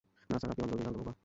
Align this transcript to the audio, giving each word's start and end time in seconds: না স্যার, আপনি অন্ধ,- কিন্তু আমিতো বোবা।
না 0.31 0.37
স্যার, 0.41 0.49
আপনি 0.53 0.61
অন্ধ,- 0.63 0.71
কিন্তু 0.71 0.75
আমিতো 0.89 0.99
বোবা। 1.03 1.13